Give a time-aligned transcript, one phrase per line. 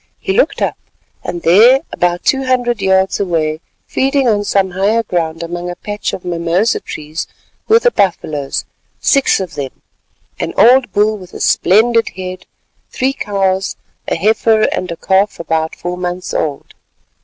[0.19, 0.79] He looked up,
[1.23, 6.11] and there, about two hundred yards away, feeding on some higher ground among a patch
[6.11, 7.27] of mimosa trees,
[7.67, 12.47] were the buffaloes—six of them—an old bull with a splendid head,
[12.89, 13.75] three cows,
[14.07, 16.73] a heifer and a calf about four months old.